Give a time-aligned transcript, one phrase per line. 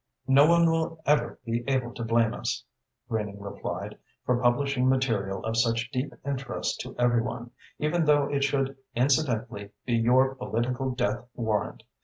[0.27, 2.63] "No one will ever be able to blame us,"
[3.07, 8.43] Greening replied, "for publishing material of such deep interest to every one, even though it
[8.43, 11.83] should incidentally be your political death warrant.